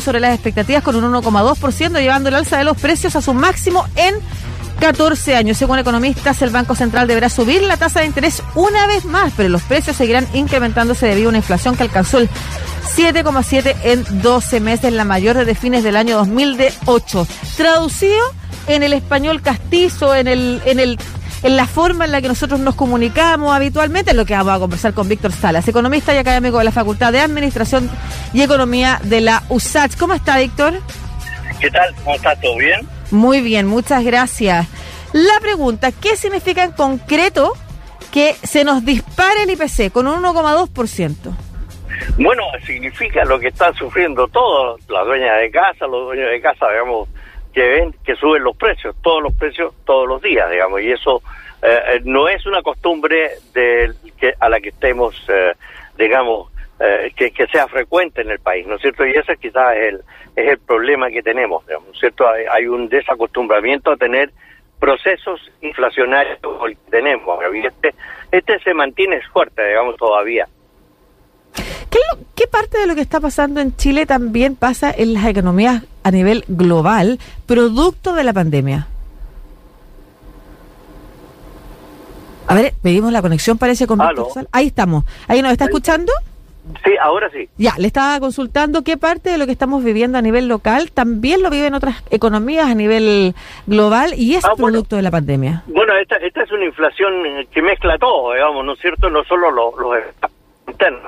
[0.00, 3.86] sobre las expectativas con un 1,2%, llevando el alza de los precios a su máximo
[3.96, 4.14] en
[4.80, 5.58] 14 años.
[5.58, 9.48] Según economistas, el Banco Central deberá subir la tasa de interés una vez más, pero
[9.48, 12.28] los precios seguirán incrementándose debido a una inflación que alcanzó el
[12.96, 17.26] 7,7 en 12 meses, la mayor desde fines del año 2008.
[17.56, 18.24] Traducido
[18.66, 20.98] en el español castizo, en el, en el
[21.42, 24.58] en la forma en la que nosotros nos comunicamos habitualmente, es lo que vamos a
[24.58, 27.90] conversar con Víctor Salas, economista y académico de la Facultad de Administración
[28.32, 29.96] y Economía de la USACH.
[29.96, 30.74] ¿Cómo está, Víctor?
[31.60, 31.94] ¿Qué tal?
[32.02, 32.36] ¿Cómo está?
[32.36, 32.86] ¿Todo bien?
[33.10, 34.66] Muy bien, muchas gracias.
[35.12, 37.52] La pregunta, ¿qué significa en concreto
[38.12, 41.14] que se nos dispare el IPC con un 1,2%?
[42.18, 46.66] Bueno, significa lo que están sufriendo todos, las dueñas de casa, los dueños de casa,
[46.70, 47.08] digamos,
[47.52, 51.22] que ven que suben los precios, todos los precios, todos los días, digamos, y eso
[51.62, 55.52] eh, eh, no es una costumbre de, que, a la que estemos, eh,
[55.96, 56.50] digamos,
[57.14, 59.06] que, que, sea frecuente en el país, ¿no es cierto?
[59.06, 60.00] Y ese quizás es el,
[60.34, 62.28] es el problema que tenemos, ¿no es cierto?
[62.28, 64.32] Hay, hay, un desacostumbramiento a tener
[64.80, 67.94] procesos inflacionarios como el que tenemos, y este,
[68.32, 70.48] este se mantiene fuerte, digamos, todavía.
[71.88, 72.00] ¿Qué,
[72.34, 76.10] ¿Qué, parte de lo que está pasando en Chile también pasa en las economías a
[76.10, 78.88] nivel global, producto de la pandemia?
[82.46, 84.00] A ver, pedimos la conexión, parece con
[84.50, 85.04] Ahí estamos.
[85.28, 86.12] ¿Ahí nos está escuchando?
[86.84, 87.48] Sí, ahora sí.
[87.58, 91.42] Ya, le estaba consultando qué parte de lo que estamos viviendo a nivel local también
[91.42, 93.34] lo viven otras economías a nivel
[93.66, 95.64] global y es ah, producto de la pandemia.
[95.66, 99.10] Bueno, esta, esta es una inflación que mezcla todo, digamos, ¿no es cierto?
[99.10, 99.98] No solo los, los
[100.68, 101.02] internos,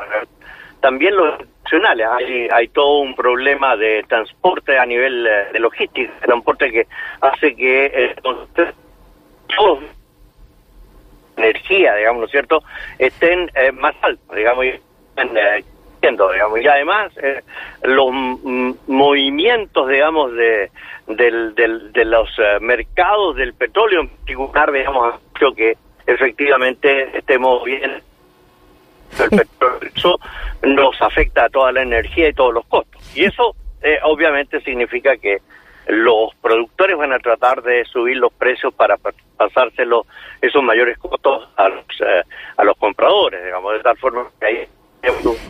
[0.81, 1.35] también los
[1.65, 2.07] nacionales.
[2.07, 6.87] Hay, hay todo un problema de transporte a nivel eh, de logística, transporte que
[7.21, 8.15] hace que eh,
[11.37, 12.63] energía, digamos, ¿no es cierto?,
[12.99, 15.65] estén eh, más altos, digamos, y, eh,
[16.01, 17.13] digamos, y además
[17.83, 18.13] los
[18.87, 20.71] movimientos, digamos, de,
[21.07, 22.29] del, del, de los
[22.61, 25.77] mercados del petróleo en particular, digamos, creo que
[26.07, 28.03] efectivamente estemos bien
[29.95, 30.19] eso
[30.63, 33.17] nos afecta a toda la energía y todos los costos.
[33.17, 35.39] Y eso eh, obviamente significa que
[35.87, 38.97] los productores van a tratar de subir los precios para
[39.37, 40.07] pasárselo
[40.41, 42.23] esos mayores costos a los, eh,
[42.57, 44.69] a los compradores, digamos, de tal forma que hay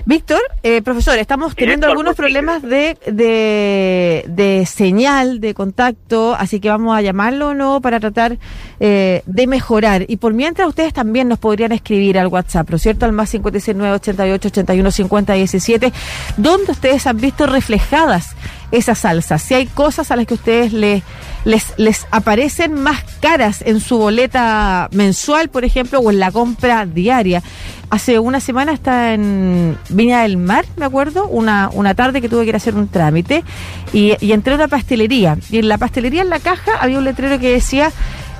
[0.06, 6.96] Víctor, eh, profesor, estamos teniendo algunos problemas de, de, señal, de contacto, así que vamos
[6.96, 8.38] a llamarlo o no para tratar
[8.80, 10.04] eh, de mejorar.
[10.08, 13.06] Y por mientras ustedes también nos podrían escribir al WhatsApp, ¿no es cierto?
[13.06, 15.92] Al más 569 88 81 50 17,
[16.36, 18.36] donde ustedes han visto reflejadas
[18.70, 19.42] esas salsas.
[19.42, 21.02] Si hay cosas a las que ustedes les,
[21.44, 26.86] les, les aparecen más caras en su boleta mensual, por ejemplo, o en la compra
[26.86, 27.42] diaria.
[27.90, 32.42] Hace una semana estaba en Viña del Mar, me acuerdo, una, una tarde que tuve
[32.42, 33.44] que ir a hacer un trámite
[33.92, 35.38] y, y entré a una pastelería.
[35.50, 37.92] Y en la pastelería, en la caja, había un letrero que decía,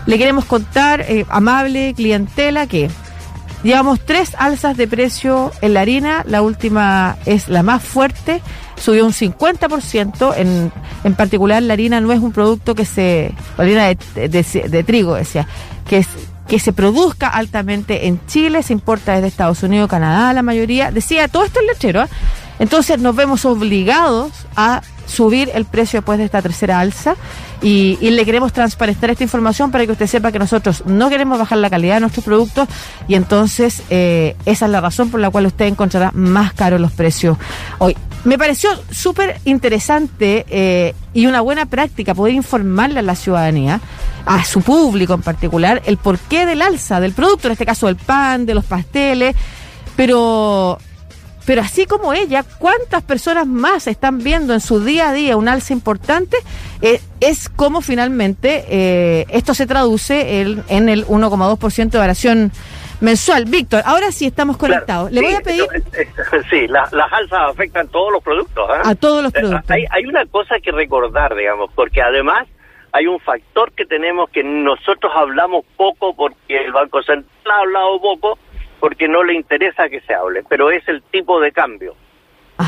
[0.07, 2.91] le queremos contar, eh, amable clientela, que
[3.65, 8.43] Llevamos tres alzas de precio en la harina, la última es la más fuerte,
[8.77, 10.71] subió un 50%, en,
[11.03, 15.15] en particular la harina no es un producto que se, la harina de, de, trigo
[15.15, 15.49] decía,
[15.89, 16.09] que es
[16.47, 21.27] que se produzca altamente en Chile, se importa desde Estados Unidos, Canadá, la mayoría, decía
[21.27, 22.09] todo esto el lechero, ¿eh?
[22.59, 27.17] Entonces nos vemos obligados a subir el precio después de esta tercera alza
[27.63, 31.59] y, le queremos transparentar esta información para que usted sepa que nosotros no queremos bajar
[31.59, 32.69] la calidad de nuestros productos
[33.09, 36.93] y entonces eh, esa es la razón por la cual usted encontrará más caros los
[36.93, 37.39] precios
[37.79, 37.97] hoy.
[38.25, 43.81] Me pareció súper interesante eh, y una buena práctica poder informarle a la ciudadanía,
[44.25, 47.97] a su público en particular, el porqué del alza del producto, en este caso del
[47.97, 49.37] pan, de los pasteles,
[49.97, 50.79] pero
[51.47, 55.49] pero así como ella, ¿cuántas personas más están viendo en su día a día un
[55.49, 56.37] alza importante?
[56.81, 62.53] Eh, es como finalmente eh, esto se traduce en, en el 1,2% de variación
[63.01, 63.45] mensual.
[63.45, 65.13] Víctor, ahora sí estamos conectados.
[65.13, 65.65] Le voy a pedir...
[66.51, 68.69] Sí, las alzas afectan todos los productos.
[68.71, 68.81] ¿eh?
[68.85, 69.71] A todos los productos.
[69.71, 72.47] Hay, hay una cosa que recordar, digamos, porque además
[72.93, 78.01] hay un factor que tenemos que nosotros hablamos poco porque el Banco Central ha hablado
[78.01, 78.39] poco
[78.85, 81.97] porque no le interesa que se hable, pero es el tipo de cambio.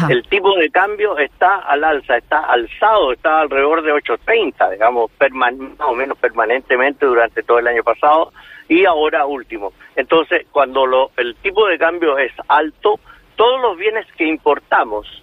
[0.08, 5.52] El tipo de cambio está al alza, está alzado, está alrededor de 8.30, digamos, más
[5.80, 8.32] o menos permanentemente durante todo el año pasado
[8.66, 9.74] y ahora último.
[9.94, 12.98] Entonces, cuando lo, el tipo de cambio es alto,
[13.34, 15.22] todos los bienes que importamos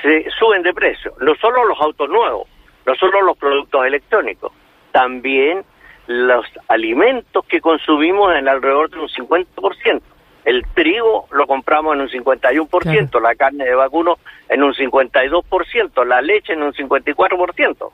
[0.00, 2.48] se suben de precio, no solo los autos nuevos,
[2.86, 4.52] no solo los productos electrónicos,
[4.90, 5.66] también
[6.06, 10.00] los alimentos que consumimos en alrededor de un 50%.
[10.44, 14.18] El trigo lo compramos en un 51%, la carne de vacuno
[14.48, 17.90] en un 52%, la leche en un 54%.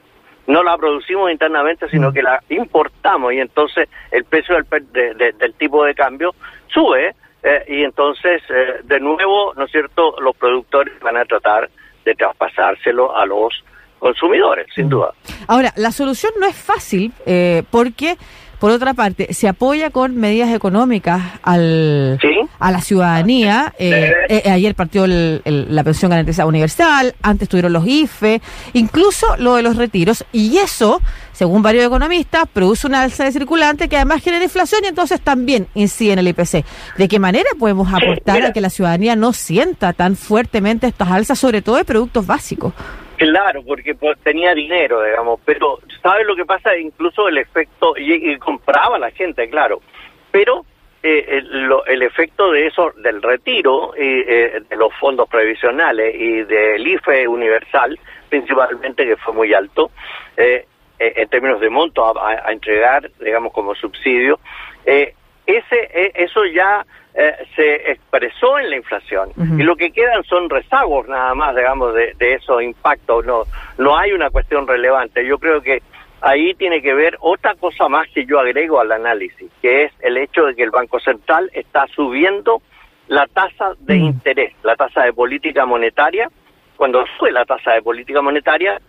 [0.46, 2.14] No la producimos internamente, sino mm.
[2.14, 6.34] que la importamos y entonces el precio del, del tipo de cambio
[6.66, 11.70] sube eh, y entonces, eh, de nuevo, ¿no es cierto?, los productores van a tratar
[12.04, 13.64] de traspasárselo a los
[13.98, 14.90] consumidores, sin mm.
[14.90, 15.14] duda.
[15.46, 18.16] Ahora, la solución no es fácil eh, porque
[18.60, 22.18] por otra parte, se apoya con medidas económicas al,
[22.58, 23.74] a la ciudadanía.
[23.78, 28.42] Eh, eh, ayer partió la pensión garantizada universal, antes tuvieron los IFE,
[28.74, 30.26] incluso lo de los retiros.
[30.30, 31.00] Y eso,
[31.32, 35.66] según varios economistas, produce una alza de circulante que además genera inflación y entonces también
[35.74, 36.64] incide en el IPC.
[36.98, 41.38] ¿De qué manera podemos aportar a que la ciudadanía no sienta tan fuertemente estas alzas,
[41.38, 42.74] sobre todo de productos básicos?
[43.20, 46.74] Claro, porque tenía dinero, digamos, pero ¿sabes lo que pasa?
[46.74, 49.82] Incluso el efecto, y, compraba la gente, claro,
[50.30, 50.64] pero
[51.02, 56.86] eh, el, el, efecto de eso, del retiro eh, de los fondos previsionales y del
[56.86, 58.00] IFE universal,
[58.30, 59.90] principalmente, que fue muy alto,
[60.38, 60.64] eh,
[60.98, 64.40] eh en términos de monto a, a, entregar, digamos, como subsidio,
[64.86, 71.08] ese eso ya eh, se expresó en la inflación y lo que quedan son rezagos
[71.08, 73.24] nada más, digamos, de, de esos impactos.
[73.26, 73.42] No,
[73.78, 75.26] no hay una cuestión relevante.
[75.26, 75.82] Yo creo que
[76.20, 80.16] ahí tiene que ver otra cosa más que yo agrego al análisis, que es el
[80.18, 82.62] hecho de que el Banco Central está subiendo
[83.08, 86.28] la tasa de interés, la tasa de política monetaria.
[86.76, 88.80] Cuando sube la tasa de política monetaria,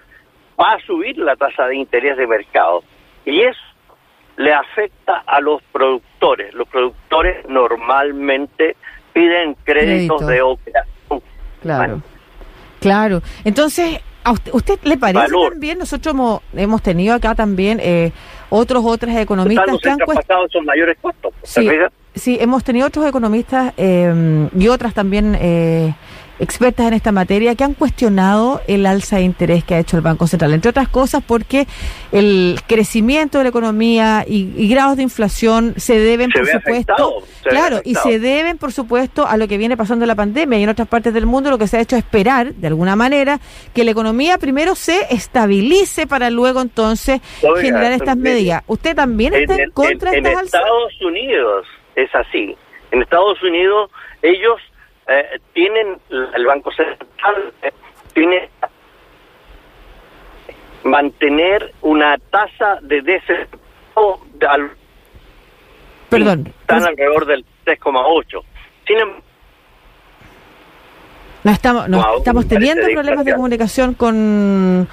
[0.59, 2.83] va a subir la tasa de interés de mercado.
[3.25, 3.59] Y eso
[4.37, 6.53] le afecta a los productores.
[6.53, 8.75] Los productores normalmente
[9.13, 11.21] piden créditos de operación.
[11.61, 12.01] Claro.
[12.79, 13.21] Claro.
[13.43, 15.77] Entonces, ¿a usted, le parece también?
[15.77, 18.11] Nosotros hemos, tenido acá también eh,
[18.49, 21.33] otros otras economistas que han pasado son mayores costos.
[21.43, 21.69] Sí,
[22.15, 25.93] sí, hemos tenido otros economistas eh, y otras también eh,
[26.41, 30.01] expertas en esta materia que han cuestionado el alza de interés que ha hecho el
[30.01, 31.67] Banco Central, entre otras cosas porque
[32.11, 37.93] el crecimiento de la economía y, grados de inflación se deben, por supuesto, claro, y
[37.93, 40.87] se deben, por supuesto, a lo que viene pasando en la pandemia y en otras
[40.87, 43.39] partes del mundo lo que se ha hecho es esperar, de alguna manera,
[43.73, 47.21] que la economía primero se estabilice para luego entonces
[47.59, 48.63] generar estas medidas.
[48.65, 50.61] ¿Usted también está en, contra de estas alzas?
[50.61, 52.55] En Estados Unidos es así.
[52.89, 53.91] En Estados Unidos
[54.23, 54.59] ellos
[55.11, 57.71] eh, tienen el Banco Central eh,
[58.13, 58.49] tiene
[60.83, 64.71] mantener una tasa de desempleo al,
[66.09, 66.53] Perdón.
[66.61, 68.43] Están alrededor del 3,8.
[68.87, 69.23] Sin embargo,
[71.43, 74.87] no estamos, no, estamos teniendo problemas de comunicación con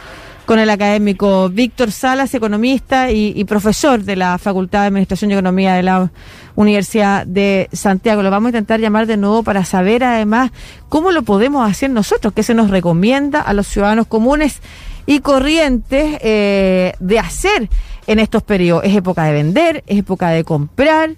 [0.49, 5.75] con el académico Víctor Salas, economista y, profesor de la Facultad de Administración y Economía
[5.75, 6.11] de la
[6.57, 8.23] Universidad de Santiago.
[8.23, 10.51] Lo vamos a intentar llamar de nuevo para saber además
[10.89, 14.63] cómo lo podemos hacer nosotros, qué se nos recomienda a los ciudadanos comunes
[15.05, 17.69] y corrientes eh, de hacer
[18.07, 18.85] en estos periodos.
[18.85, 21.11] Es época de vender, es época de comprar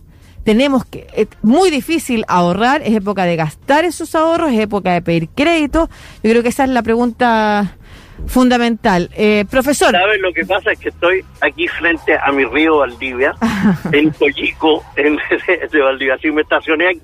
[0.43, 5.03] tenemos que, es muy difícil ahorrar, es época de gastar esos ahorros, es época de
[5.03, 5.91] pedir crédito.
[6.23, 7.77] Yo creo que esa es la pregunta
[8.27, 9.09] fundamental.
[9.17, 9.91] Eh, profesor.
[9.91, 10.73] ¿Sabes lo que pasa?
[10.73, 13.35] Es que estoy aquí frente a mi río Valdivia,
[13.93, 15.19] en Collico, en,
[15.73, 16.15] de Valdivia.
[16.15, 17.03] Así me estacioné aquí,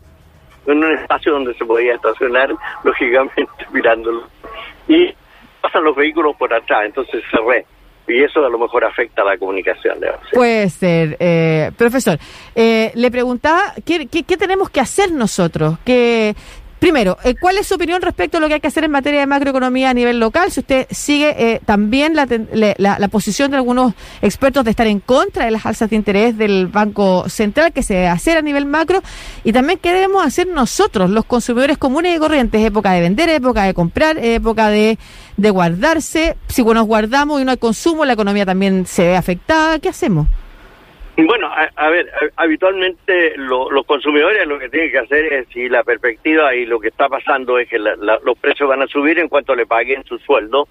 [0.66, 2.50] en un espacio donde se podía estacionar,
[2.84, 4.28] lógicamente, mirándolo.
[4.88, 5.14] Y
[5.60, 7.66] pasan los vehículos por atrás, entonces cerré.
[8.08, 9.98] Y eso a lo mejor afecta a la comunicación.
[10.32, 11.16] Puede ser.
[11.18, 12.16] Eh, profesor,
[12.54, 15.76] eh, le preguntaba, ¿qué, ¿qué, qué, tenemos que hacer nosotros?
[15.84, 16.36] ¿Qué,
[16.78, 19.20] Primero, eh, ¿cuál es su opinión respecto a lo que hay que hacer en materia
[19.20, 20.50] de macroeconomía a nivel local?
[20.50, 22.26] Si usted sigue eh, también la,
[22.76, 26.66] la, posición de algunos expertos de estar en contra de las alzas de interés del
[26.66, 29.02] Banco Central que se debe hacer a nivel macro
[29.42, 33.62] y también qué debemos hacer nosotros, los consumidores comunes y corrientes, época de vender, época
[33.64, 34.98] de comprar, época de,
[35.38, 36.36] de guardarse.
[36.48, 39.78] Si nos guardamos y no hay consumo, la economía también se ve afectada.
[39.78, 40.28] ¿Qué hacemos?
[41.16, 46.54] Bueno, a, ver, habitualmente los consumidores lo que tienen que hacer es, si la perspectiva
[46.54, 49.66] y lo que está pasando es que los precios van a subir en cuanto le
[49.66, 50.68] paguen su sueldo,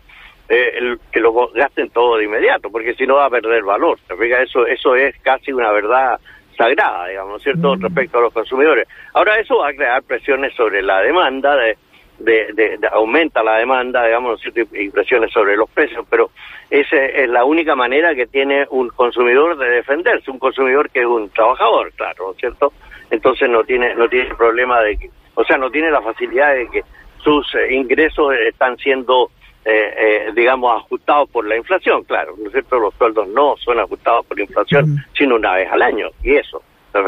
[0.47, 3.97] eh, que lo gasten todo de inmediato, porque si no va a perder valor.
[4.07, 6.19] Eso, eso es casi una verdad
[6.55, 7.81] sagrada, digamos, ¿cierto?, mm.
[7.81, 8.87] respecto a los consumidores.
[9.13, 11.77] Ahora, eso va a crear presiones sobre la demanda de
[12.19, 16.31] de, de, aumenta la demanda, digamos, y presiones sobre los precios, pero
[16.69, 21.05] esa es la única manera que tiene un consumidor de defenderse, un consumidor que es
[21.05, 22.73] un trabajador, claro, ¿no es cierto?
[23.11, 26.67] Entonces no tiene no tiene problema de que, o sea, no tiene la facilidad de
[26.69, 26.83] que
[27.23, 29.31] sus eh, ingresos están siendo,
[29.65, 32.79] eh, eh, digamos, ajustados por la inflación, claro, ¿no es cierto?
[32.79, 34.97] Los sueldos no son ajustados por la inflación, mm.
[35.17, 37.01] sino una vez al año, y eso, ¿se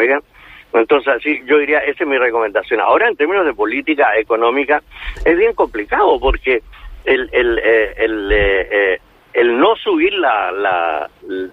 [0.80, 2.80] Entonces, así yo diría, esa es mi recomendación.
[2.82, 4.82] Ahora, en términos de política económica,
[5.26, 6.62] es bien complicado porque
[7.06, 9.02] el, el, eh, el, eh, eh,
[9.34, 11.10] el no subir la, la,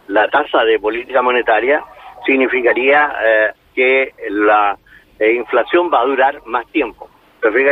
[0.09, 1.83] la, tasa de política monetaria
[2.27, 4.77] significaría que la
[5.21, 7.09] inflación va a durar más tiempo.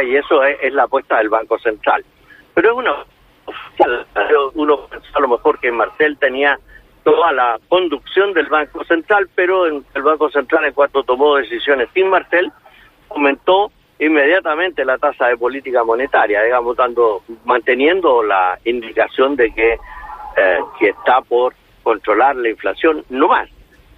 [0.05, 2.05] Y eso es, es, la apuesta del Banco Central.
[2.55, 3.05] Pero es una...
[4.55, 6.59] Uno a lo mejor que Marcel tenía
[7.05, 11.89] toda la conducción del Banco Central, pero en el Banco Central en cuanto tomó decisiones
[11.95, 12.51] sin Martel,
[13.11, 20.59] aumentó inmediatamente la tasa de política monetaria, digamos, dando, manteniendo la indicación de que, eh,
[20.79, 23.49] que está por controlar la inflación, no más.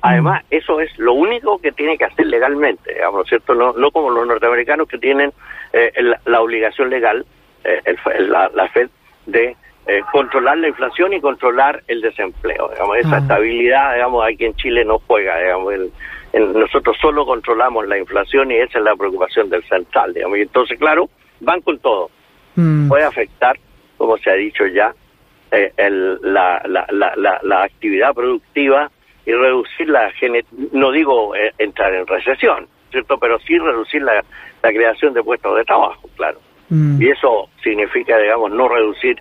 [0.03, 0.47] Además, mm.
[0.51, 3.55] eso es lo único que tiene que hacer legalmente, digamos, ¿cierto?
[3.55, 5.33] No, no como los norteamericanos que tienen
[5.73, 5.93] eh,
[6.27, 7.25] la, obligación legal,
[7.65, 7.81] eh,
[8.19, 8.91] la, la Fed,
[9.25, 9.57] de
[9.87, 12.69] eh, controlar la inflación y controlar el desempleo.
[12.71, 13.19] Digamos, esa ah.
[13.19, 15.39] estabilidad, digamos, aquí en Chile no juega.
[15.39, 15.75] Digamos,
[16.55, 20.15] nosotros solo controlamos la inflación y esa es la preocupación del central.
[20.15, 21.09] Digamos, y entonces, claro,
[21.41, 22.11] van con todo.
[22.57, 22.89] Mm.
[22.89, 23.59] Puede afectar,
[23.99, 24.95] como se ha dicho ya,
[25.51, 28.91] eh, el, la, la, la, la, actividad productiva
[29.27, 30.11] y reducir la,
[30.73, 33.19] no digo eh, entrar en recesión, ¿cierto?
[33.19, 34.25] Pero sí reducir la,
[34.63, 36.41] la creación de puestos de trabajo, claro.
[36.71, 37.01] Mm.
[37.01, 39.17] Y eso significa, digamos, no reducir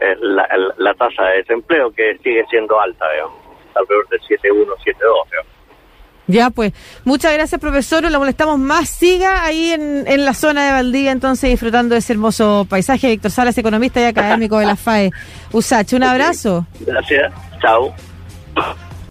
[0.00, 3.38] eh, la, la, tasa de desempleo que sigue siendo alta, digamos,
[3.74, 5.46] alrededor de 7.1, 7.2.
[6.28, 6.72] Ya, pues,
[7.04, 8.02] muchas gracias, profesor.
[8.10, 8.88] La molestamos más.
[8.88, 13.08] Siga ahí en, en la zona de Valdivia, entonces, disfrutando de ese hermoso paisaje.
[13.08, 15.10] Víctor Salas, economista y académico de la FAE.
[15.52, 16.66] Usache, un abrazo.
[16.80, 17.32] Gracias.
[17.60, 17.94] Chao.